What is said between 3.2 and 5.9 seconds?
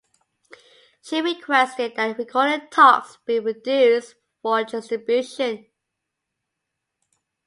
be produced for distribution.